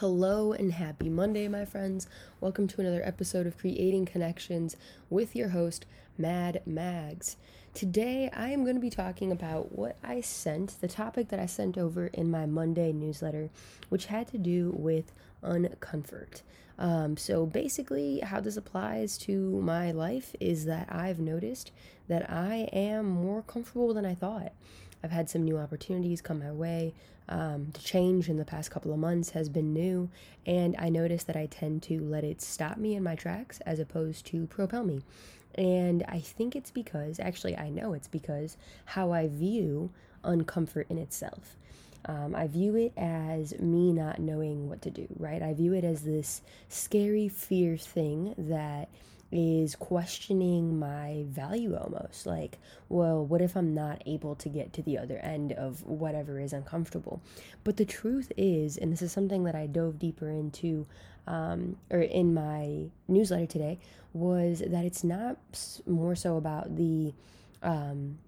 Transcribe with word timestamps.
Hello 0.00 0.52
and 0.52 0.74
happy 0.74 1.08
Monday, 1.08 1.48
my 1.48 1.64
friends. 1.64 2.06
Welcome 2.38 2.68
to 2.68 2.82
another 2.82 3.00
episode 3.02 3.46
of 3.46 3.56
Creating 3.56 4.04
Connections 4.04 4.76
with 5.08 5.34
your 5.34 5.48
host, 5.48 5.86
Mad 6.18 6.60
Mags. 6.66 7.38
Today, 7.72 8.28
I 8.36 8.50
am 8.50 8.62
going 8.64 8.74
to 8.76 8.80
be 8.82 8.90
talking 8.90 9.32
about 9.32 9.72
what 9.72 9.96
I 10.04 10.20
sent, 10.20 10.78
the 10.82 10.86
topic 10.86 11.28
that 11.28 11.40
I 11.40 11.46
sent 11.46 11.78
over 11.78 12.08
in 12.08 12.30
my 12.30 12.44
Monday 12.44 12.92
newsletter, 12.92 13.48
which 13.88 14.04
had 14.04 14.26
to 14.28 14.36
do 14.36 14.74
with 14.76 15.14
uncomfort. 15.42 16.42
Um, 16.78 17.16
so, 17.16 17.46
basically, 17.46 18.20
how 18.20 18.40
this 18.40 18.58
applies 18.58 19.16
to 19.20 19.62
my 19.62 19.92
life 19.92 20.36
is 20.38 20.66
that 20.66 20.88
I've 20.92 21.20
noticed 21.20 21.72
that 22.06 22.30
I 22.30 22.68
am 22.70 23.06
more 23.06 23.40
comfortable 23.40 23.94
than 23.94 24.04
I 24.04 24.14
thought. 24.14 24.52
I've 25.02 25.10
had 25.10 25.30
some 25.30 25.42
new 25.42 25.58
opportunities 25.58 26.20
come 26.20 26.40
my 26.40 26.52
way. 26.52 26.94
Um, 27.28 27.68
the 27.72 27.80
change 27.80 28.28
in 28.28 28.36
the 28.36 28.44
past 28.44 28.70
couple 28.70 28.92
of 28.92 28.98
months 28.98 29.30
has 29.30 29.48
been 29.48 29.72
new, 29.72 30.08
and 30.46 30.76
I 30.78 30.88
notice 30.88 31.24
that 31.24 31.36
I 31.36 31.46
tend 31.46 31.82
to 31.84 32.00
let 32.00 32.22
it 32.24 32.40
stop 32.40 32.76
me 32.76 32.94
in 32.94 33.02
my 33.02 33.14
tracks 33.16 33.60
as 33.66 33.80
opposed 33.80 34.26
to 34.26 34.46
propel 34.46 34.84
me. 34.84 35.02
And 35.56 36.04
I 36.08 36.20
think 36.20 36.54
it's 36.54 36.70
because, 36.70 37.18
actually, 37.18 37.56
I 37.56 37.68
know 37.70 37.94
it's 37.94 38.08
because 38.08 38.56
how 38.84 39.12
I 39.12 39.26
view 39.26 39.90
uncomfort 40.22 40.84
in 40.90 40.98
itself. 40.98 41.56
Um, 42.04 42.36
I 42.36 42.46
view 42.46 42.76
it 42.76 42.92
as 42.96 43.58
me 43.58 43.92
not 43.92 44.20
knowing 44.20 44.68
what 44.68 44.82
to 44.82 44.90
do, 44.90 45.08
right? 45.18 45.42
I 45.42 45.54
view 45.54 45.72
it 45.72 45.82
as 45.82 46.02
this 46.02 46.42
scary 46.68 47.28
fear 47.28 47.76
thing 47.76 48.34
that 48.38 48.88
is 49.32 49.74
questioning 49.74 50.78
my 50.78 51.24
value 51.28 51.76
almost. 51.76 52.26
Like, 52.26 52.58
well, 52.88 53.24
what 53.24 53.42
if 53.42 53.56
I'm 53.56 53.74
not 53.74 54.02
able 54.06 54.34
to 54.36 54.48
get 54.48 54.72
to 54.74 54.82
the 54.82 54.98
other 54.98 55.18
end 55.18 55.52
of 55.52 55.82
whatever 55.84 56.40
is 56.40 56.52
uncomfortable? 56.52 57.20
But 57.64 57.76
the 57.76 57.84
truth 57.84 58.32
is, 58.36 58.76
and 58.76 58.92
this 58.92 59.02
is 59.02 59.12
something 59.12 59.44
that 59.44 59.54
I 59.54 59.66
dove 59.66 59.98
deeper 59.98 60.30
into 60.30 60.86
um, 61.26 61.76
or 61.90 62.00
in 62.00 62.34
my 62.34 62.86
newsletter 63.08 63.46
today, 63.46 63.78
was 64.12 64.62
that 64.64 64.84
it's 64.84 65.04
not 65.04 65.36
more 65.86 66.14
so 66.14 66.36
about 66.36 66.76
the 66.76 67.12
um, 67.62 68.18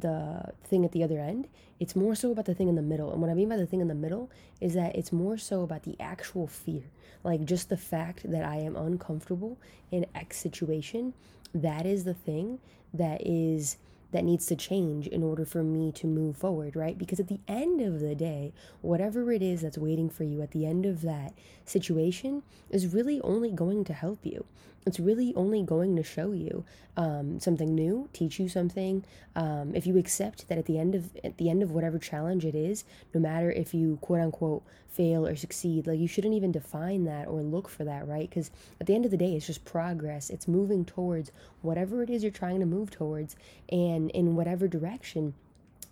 the 0.00 0.52
thing 0.64 0.84
at 0.84 0.92
the 0.92 1.02
other 1.02 1.20
end. 1.20 1.48
It's 1.80 1.94
more 1.94 2.14
so 2.14 2.32
about 2.32 2.46
the 2.46 2.54
thing 2.54 2.68
in 2.68 2.74
the 2.74 2.82
middle. 2.82 3.12
And 3.12 3.20
what 3.20 3.30
I 3.30 3.34
mean 3.34 3.48
by 3.48 3.56
the 3.56 3.66
thing 3.66 3.80
in 3.80 3.88
the 3.88 3.94
middle 3.94 4.30
is 4.60 4.74
that 4.74 4.96
it's 4.96 5.12
more 5.12 5.38
so 5.38 5.62
about 5.62 5.84
the 5.84 5.96
actual 6.00 6.46
fear. 6.46 6.84
Like 7.24 7.44
just 7.44 7.68
the 7.68 7.76
fact 7.76 8.30
that 8.30 8.44
I 8.44 8.56
am 8.56 8.76
uncomfortable 8.76 9.58
in 9.90 10.06
X 10.14 10.38
situation. 10.38 11.14
That 11.54 11.86
is 11.86 12.04
the 12.04 12.14
thing 12.14 12.58
that 12.92 13.26
is 13.26 13.78
that 14.10 14.24
needs 14.24 14.46
to 14.46 14.56
change 14.56 15.06
in 15.06 15.22
order 15.22 15.44
for 15.44 15.62
me 15.62 15.92
to 15.92 16.06
move 16.06 16.36
forward, 16.36 16.74
right? 16.74 16.96
Because 16.96 17.20
at 17.20 17.28
the 17.28 17.40
end 17.46 17.80
of 17.80 18.00
the 18.00 18.14
day, 18.14 18.54
whatever 18.80 19.30
it 19.32 19.42
is 19.42 19.60
that's 19.60 19.76
waiting 19.76 20.08
for 20.08 20.24
you 20.24 20.40
at 20.40 20.52
the 20.52 20.64
end 20.64 20.86
of 20.86 21.02
that 21.02 21.34
situation 21.66 22.42
is 22.70 22.94
really 22.94 23.20
only 23.20 23.50
going 23.52 23.84
to 23.84 23.92
help 23.92 24.24
you. 24.24 24.46
It's 24.88 24.98
really 24.98 25.34
only 25.36 25.62
going 25.62 25.94
to 25.96 26.02
show 26.02 26.32
you 26.32 26.64
um, 26.96 27.38
something 27.38 27.74
new, 27.74 28.08
teach 28.12 28.40
you 28.40 28.48
something. 28.48 29.04
Um, 29.36 29.74
if 29.74 29.86
you 29.86 29.96
accept 29.98 30.48
that 30.48 30.58
at 30.58 30.66
the 30.66 30.78
end 30.78 30.94
of 30.94 31.16
at 31.22 31.36
the 31.36 31.48
end 31.48 31.62
of 31.62 31.70
whatever 31.70 31.98
challenge 31.98 32.44
it 32.44 32.54
is, 32.54 32.84
no 33.14 33.20
matter 33.20 33.52
if 33.52 33.72
you 33.72 33.98
quote 34.00 34.20
unquote 34.20 34.64
fail 34.88 35.26
or 35.26 35.36
succeed, 35.36 35.86
like 35.86 36.00
you 36.00 36.08
shouldn't 36.08 36.34
even 36.34 36.50
define 36.50 37.04
that 37.04 37.28
or 37.28 37.40
look 37.42 37.68
for 37.68 37.84
that, 37.84 38.08
right? 38.08 38.28
Because 38.28 38.50
at 38.80 38.86
the 38.86 38.94
end 38.94 39.04
of 39.04 39.12
the 39.12 39.16
day, 39.16 39.36
it's 39.36 39.46
just 39.46 39.64
progress. 39.64 40.30
It's 40.30 40.48
moving 40.48 40.84
towards 40.84 41.30
whatever 41.62 42.02
it 42.02 42.10
is 42.10 42.24
you're 42.24 42.32
trying 42.32 42.60
to 42.60 42.66
move 42.66 42.90
towards, 42.90 43.36
and 43.70 44.10
in 44.10 44.34
whatever 44.34 44.66
direction, 44.66 45.34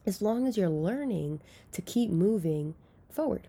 as 0.05 0.20
long 0.20 0.48
as 0.48 0.56
you're 0.56 0.69
learning 0.69 1.41
to 1.72 1.83
keep 1.83 2.11
moving 2.11 2.74
forward. 3.11 3.47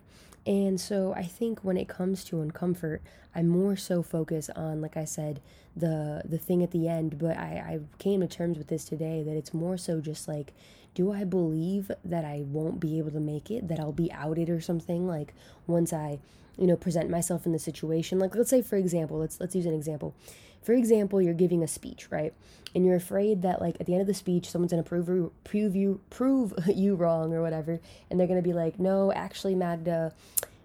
And 0.48 0.80
so 0.80 1.14
I 1.14 1.23
think 1.23 1.59
when 1.59 1.76
it 1.78 1.90
comes 1.90 2.23
to 2.26 2.38
uncomfort, 2.38 3.00
I'm 3.36 3.50
more 3.50 3.76
so 3.76 4.02
focus 4.02 4.50
on, 4.56 4.81
like 4.81 4.95
I 4.98 5.06
said, 5.06 5.42
the 5.76 6.23
the 6.26 6.38
thing 6.38 6.64
at 6.64 6.72
the 6.72 6.88
end. 6.88 7.20
But 7.20 7.38
I, 7.38 7.50
I 7.73 7.80
came 8.00 8.22
to 8.22 8.28
terms 8.28 8.58
with 8.58 8.68
this 8.68 8.86
today 8.86 9.23
that 9.23 9.36
it's 9.36 9.53
more 9.53 9.78
so 9.78 10.00
just 10.00 10.28
like, 10.28 10.53
do 10.97 11.13
I 11.13 11.25
believe 11.25 11.91
that 12.03 12.25
I 12.25 12.44
won't 12.47 12.80
be 12.80 12.97
able 12.97 13.12
to 13.12 13.19
make 13.19 13.52
it, 13.52 13.68
that 13.68 13.80
I'll 13.80 13.91
be 13.91 14.12
outed 14.12 14.50
or 14.50 14.59
something? 14.59 15.08
Like 15.08 15.31
once 15.68 15.94
I, 15.94 16.18
you 16.58 16.66
know, 16.66 16.75
present 16.75 17.08
myself 17.08 17.46
in 17.46 17.52
the 17.52 17.59
situation. 17.59 18.18
Like 18.18 18.34
let's 18.35 18.50
say 18.50 18.63
for 18.63 18.78
example, 18.78 19.19
let's 19.19 19.40
let's 19.40 19.56
use 19.56 19.68
an 19.68 19.75
example. 19.75 20.16
For 20.63 20.74
example, 20.74 21.22
you're 21.22 21.35
giving 21.35 21.62
a 21.62 21.68
speech, 21.68 22.08
right? 22.09 22.34
And 22.74 22.84
you're 22.84 22.96
afraid 22.96 23.44
that 23.44 23.62
like 23.62 23.78
at 23.80 23.85
the 23.85 23.94
end 23.94 24.02
of 24.02 24.08
the 24.08 24.16
speech, 24.16 24.50
someone's 24.50 24.72
gonna 24.72 24.81
prove 24.81 25.31
prove 25.44 25.75
you 25.75 26.02
prove 26.09 26.56
you 26.68 26.96
wrong 26.96 27.31
or 27.31 27.44
whatever, 27.44 27.79
and 28.09 28.19
they're 28.19 28.25
gonna 28.25 28.41
be 28.41 28.53
like, 28.53 28.79
no, 28.79 29.12
actually, 29.12 29.53
Magda, 29.53 30.16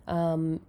um, 0.09 0.61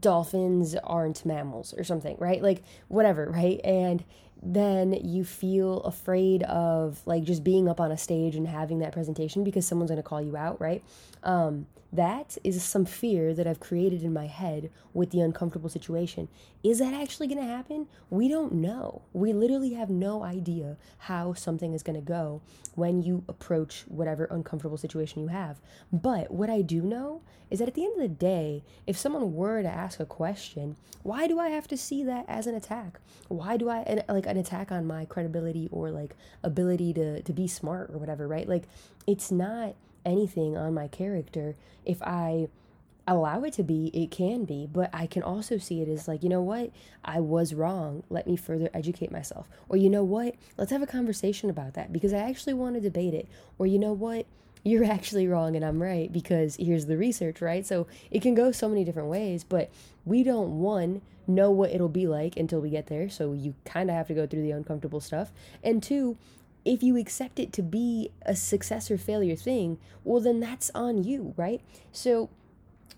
dolphins 0.00 0.76
aren't 0.84 1.26
mammals 1.26 1.74
or 1.76 1.82
something, 1.82 2.16
right? 2.20 2.40
Like 2.40 2.62
whatever, 2.86 3.28
right? 3.28 3.60
And 3.64 4.04
then 4.42 4.92
you 4.92 5.24
feel 5.24 5.80
afraid 5.82 6.42
of 6.44 7.00
like 7.06 7.24
just 7.24 7.42
being 7.42 7.68
up 7.68 7.80
on 7.80 7.90
a 7.90 7.96
stage 7.96 8.36
and 8.36 8.46
having 8.46 8.78
that 8.80 8.92
presentation 8.92 9.44
because 9.44 9.66
someone's 9.66 9.90
going 9.90 10.02
to 10.02 10.08
call 10.08 10.20
you 10.20 10.36
out, 10.36 10.60
right? 10.60 10.82
Um, 11.22 11.66
that 11.94 12.36
is 12.42 12.60
some 12.64 12.84
fear 12.84 13.32
that 13.34 13.46
I've 13.46 13.60
created 13.60 14.02
in 14.02 14.12
my 14.12 14.26
head 14.26 14.70
with 14.92 15.10
the 15.10 15.20
uncomfortable 15.20 15.68
situation. 15.68 16.28
Is 16.64 16.80
that 16.80 16.92
actually 16.92 17.28
going 17.28 17.38
to 17.38 17.46
happen? 17.46 17.86
We 18.10 18.28
don't 18.28 18.54
know. 18.54 19.02
We 19.12 19.32
literally 19.32 19.74
have 19.74 19.90
no 19.90 20.24
idea 20.24 20.76
how 20.98 21.34
something 21.34 21.72
is 21.72 21.84
going 21.84 21.94
to 21.94 22.04
go 22.04 22.42
when 22.74 23.04
you 23.04 23.22
approach 23.28 23.84
whatever 23.86 24.24
uncomfortable 24.24 24.76
situation 24.76 25.22
you 25.22 25.28
have. 25.28 25.60
But 25.92 26.32
what 26.32 26.50
I 26.50 26.62
do 26.62 26.82
know 26.82 27.22
is 27.48 27.60
that 27.60 27.68
at 27.68 27.74
the 27.74 27.84
end 27.84 27.94
of 27.94 28.02
the 28.02 28.08
day, 28.08 28.64
if 28.88 28.98
someone 28.98 29.32
were 29.32 29.62
to 29.62 29.68
ask 29.68 30.00
a 30.00 30.06
question, 30.06 30.76
why 31.04 31.28
do 31.28 31.38
I 31.38 31.50
have 31.50 31.68
to 31.68 31.76
see 31.76 32.02
that 32.02 32.24
as 32.26 32.48
an 32.48 32.56
attack? 32.56 32.98
Why 33.28 33.56
do 33.56 33.68
I 33.68 33.84
like 34.24 34.34
an 34.34 34.40
attack 34.40 34.72
on 34.72 34.86
my 34.86 35.04
credibility 35.04 35.68
or 35.70 35.90
like 35.90 36.14
ability 36.42 36.92
to 36.94 37.22
to 37.22 37.32
be 37.32 37.46
smart 37.46 37.90
or 37.90 37.98
whatever, 37.98 38.26
right? 38.26 38.48
Like 38.48 38.64
it's 39.06 39.30
not 39.30 39.74
anything 40.04 40.56
on 40.56 40.74
my 40.74 40.88
character 40.88 41.56
if 41.84 42.02
I 42.02 42.48
allow 43.06 43.42
it 43.44 43.52
to 43.52 43.62
be, 43.62 43.90
it 43.92 44.10
can 44.10 44.44
be, 44.44 44.66
but 44.66 44.88
I 44.92 45.06
can 45.06 45.22
also 45.22 45.58
see 45.58 45.82
it 45.82 45.88
as 45.88 46.08
like, 46.08 46.22
you 46.22 46.30
know 46.30 46.40
what? 46.40 46.70
I 47.04 47.20
was 47.20 47.52
wrong. 47.52 48.02
Let 48.08 48.26
me 48.26 48.34
further 48.34 48.70
educate 48.72 49.12
myself. 49.12 49.46
Or 49.68 49.76
you 49.76 49.90
know 49.90 50.04
what? 50.04 50.36
Let's 50.56 50.70
have 50.70 50.82
a 50.82 50.86
conversation 50.86 51.50
about 51.50 51.74
that 51.74 51.92
because 51.92 52.14
I 52.14 52.20
actually 52.20 52.54
want 52.54 52.76
to 52.76 52.80
debate 52.80 53.12
it. 53.12 53.28
Or 53.58 53.66
you 53.66 53.78
know 53.78 53.92
what? 53.92 54.24
You're 54.64 54.84
actually 54.84 55.28
wrong 55.28 55.54
and 55.56 55.64
I'm 55.64 55.82
right 55.82 56.12
because 56.12 56.56
here's 56.56 56.86
the 56.86 56.96
research, 56.96 57.40
right? 57.40 57.66
So 57.66 57.86
it 58.10 58.22
can 58.22 58.34
go 58.34 58.50
so 58.50 58.68
many 58.68 58.82
different 58.82 59.08
ways, 59.08 59.44
but 59.44 59.70
we 60.04 60.22
don't 60.22 60.58
one 60.58 61.02
know 61.26 61.50
what 61.50 61.70
it'll 61.70 61.88
be 61.88 62.06
like 62.06 62.36
until 62.36 62.60
we 62.60 62.70
get 62.70 62.86
there. 62.86 63.08
So 63.08 63.32
you 63.32 63.54
kind 63.64 63.90
of 63.90 63.96
have 63.96 64.08
to 64.08 64.14
go 64.14 64.26
through 64.26 64.42
the 64.42 64.50
uncomfortable 64.50 65.00
stuff. 65.00 65.32
And 65.62 65.82
two, 65.82 66.16
if 66.64 66.82
you 66.82 66.96
accept 66.96 67.38
it 67.38 67.52
to 67.54 67.62
be 67.62 68.10
a 68.22 68.34
success 68.34 68.90
or 68.90 68.98
failure 68.98 69.36
thing, 69.36 69.78
well, 70.02 70.20
then 70.20 70.40
that's 70.40 70.70
on 70.74 71.04
you, 71.04 71.34
right? 71.36 71.60
So, 71.92 72.30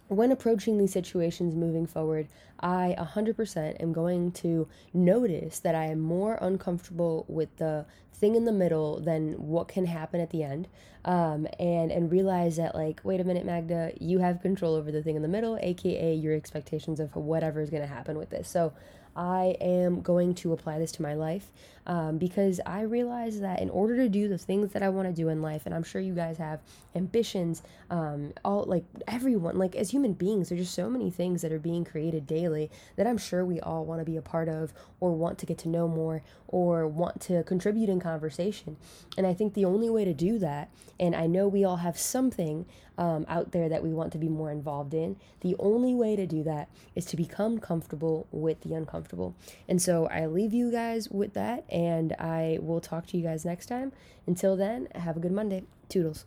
when 0.09 0.31
approaching 0.31 0.79
these 0.79 0.93
situations 0.93 1.55
moving 1.55 1.87
forward, 1.87 2.29
I 2.61 2.95
100% 2.99 3.83
am 3.83 3.93
going 3.93 4.33
to 4.33 4.69
notice 4.95 5.59
that 5.61 5.75
I 5.75 5.87
am 5.87 6.01
more 6.01 6.39
uncomfortable 6.41 7.25
with 7.29 7.55
the 7.57 7.87
thing 8.13 8.35
in 8.35 8.45
the 8.45 8.53
middle 8.53 9.01
than 9.01 9.33
what 9.33 9.69
can 9.69 9.87
happen 9.87 10.21
at 10.21 10.31
the 10.31 10.43
end. 10.43 10.69
Um, 11.05 11.47
and, 11.61 11.93
and 11.93 12.11
realize 12.11 12.57
that, 12.57 12.75
like, 12.75 13.01
wait 13.05 13.21
a 13.21 13.25
minute, 13.25 13.47
Magda, 13.47 13.93
you 14.01 14.19
have 14.19 14.43
control 14.43 14.75
over 14.75 14.91
the 14.91 15.05
thing 15.05 15.15
in 15.15 15.23
the 15.23 15.29
middle, 15.29 15.57
aka 15.61 16.15
your 16.15 16.35
expectations 16.35 16.99
of 16.99 17.15
whatever 17.15 17.61
is 17.61 17.71
going 17.71 17.83
to 17.83 17.89
happen 17.89 18.19
with 18.19 18.31
this. 18.31 18.49
So, 18.49 18.73
I 19.17 19.57
am 19.61 20.03
going 20.03 20.35
to 20.37 20.53
apply 20.53 20.79
this 20.79 20.93
to 20.93 21.03
my 21.03 21.15
life 21.15 21.51
um, 21.87 22.19
because 22.19 22.61
I 22.67 22.83
realize 22.83 23.41
that 23.41 23.61
in 23.61 23.71
order 23.71 23.97
to 23.97 24.09
do 24.09 24.29
the 24.29 24.39
things 24.39 24.73
that 24.73 24.83
I 24.83 24.89
want 24.89 25.09
to 25.09 25.15
do 25.15 25.29
in 25.29 25.41
life, 25.41 25.63
and 25.65 25.75
I'm 25.75 25.83
sure 25.83 26.01
you 26.01 26.15
guys 26.15 26.37
have 26.39 26.61
ambitions, 26.95 27.63
um, 27.91 28.33
all 28.45 28.65
like 28.65 28.85
everyone, 29.09 29.57
like 29.57 29.75
as 29.75 29.91
human 29.91 30.13
beings, 30.13 30.49
there's 30.49 30.63
just 30.63 30.75
so 30.75 30.91
many 30.91 31.11
things 31.11 31.43
that 31.43 31.53
are 31.53 31.59
being 31.59 31.85
created 31.85 32.27
daily 32.27 32.71
that 32.97 33.07
I'm 33.07 33.19
sure 33.19 33.45
we 33.45 33.61
all 33.61 33.85
want 33.85 34.01
to 34.01 34.05
be 34.05 34.17
a 34.17 34.23
part 34.23 34.49
of 34.49 34.73
or 35.01 35.13
want 35.13 35.39
to 35.39 35.47
get 35.47 35.59
to 35.59 35.69
know 35.69 35.89
more 35.89 36.23
or 36.49 36.87
want 36.87 37.21
to 37.23 37.43
contribute 37.45 37.89
in 37.89 38.01
conversation. 38.01 38.77
And 39.17 39.27
I 39.27 39.33
think 39.33 39.55
the 39.55 39.65
only 39.65 39.89
way 39.89 40.05
to 40.05 40.15
do 40.15 40.39
that, 40.41 40.71
and 41.01 41.15
I 41.15 41.27
know 41.27 41.49
we 41.49 41.65
all 41.65 41.77
have 41.77 41.99
something 41.99 42.67
um, 42.99 43.27
out 43.29 43.53
there 43.53 43.69
that 43.69 43.83
we 43.83 43.93
want 43.93 44.13
to 44.13 44.19
be 44.19 44.29
more 44.29 44.51
involved 44.51 44.95
in, 44.95 45.17
the 45.41 45.57
only 45.59 45.95
way 45.95 46.17
to 46.17 46.27
do 46.27 46.43
that 46.45 46.69
is 46.95 47.05
to 47.07 47.17
become 47.17 47.59
comfortable 47.59 48.27
with 48.31 48.61
the 48.63 48.75
uncomfortable. 48.75 49.35
And 49.69 49.81
so 49.81 50.07
I 50.07 50.27
leave 50.27 50.53
you 50.53 50.71
guys 50.71 51.09
with 51.11 51.35
that, 51.35 51.65
and 51.71 52.13
I 52.15 52.59
will 52.61 52.81
talk 52.81 53.07
to 53.09 53.17
you 53.17 53.23
guys 53.23 53.45
next 53.45 53.67
time. 53.67 53.93
Until 54.27 54.57
then, 54.57 54.89
have 54.95 55.17
a 55.17 55.21
good 55.21 55.33
Monday. 55.33 55.65
Toodles. 55.89 56.25